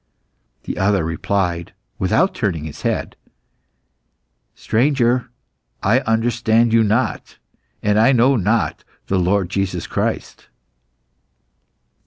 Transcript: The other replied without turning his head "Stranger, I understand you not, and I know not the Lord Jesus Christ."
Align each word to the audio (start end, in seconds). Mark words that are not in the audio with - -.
The 0.63 0.79
other 0.79 1.05
replied 1.05 1.75
without 1.99 2.33
turning 2.33 2.63
his 2.63 2.81
head 2.81 3.15
"Stranger, 4.55 5.29
I 5.83 5.99
understand 5.99 6.73
you 6.73 6.83
not, 6.83 7.37
and 7.83 7.99
I 7.99 8.11
know 8.11 8.35
not 8.35 8.83
the 9.05 9.19
Lord 9.19 9.51
Jesus 9.51 9.85
Christ." 9.85 10.47